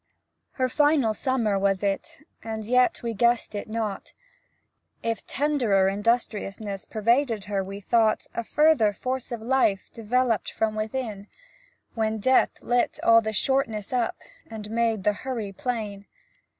[0.53, 4.13] Her final summer was it, And yet we guessed it not;
[5.03, 11.27] If tenderer industriousness Pervaded her, we thought A further force of life Developed from within,
[11.93, 14.17] When Death lit all the shortness up,
[14.49, 16.07] And made the hurry plain.